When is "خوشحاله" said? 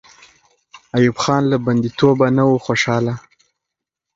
2.65-3.13